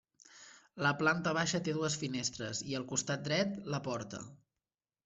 [0.85, 4.27] La planta baixa té dues finestres i al costat dret, la porta.